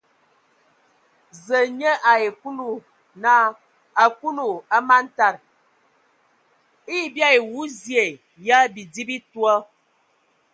Zǝ 1.43 1.59
nye 1.79 1.91
ai 2.11 2.25
Kulu 2.39 2.67
naa: 3.23 3.45
a 4.03 4.05
Kulu, 4.19 4.47
a 4.75 4.77
man 4.87 5.05
tad, 5.17 5.35
eyə 6.93 7.05
bii 7.13 7.27
awu 7.33 7.59
zie 7.81 8.05
ya 8.47 8.57
bidi 8.73 9.01
bi 9.09 9.17
toa? 9.31 9.55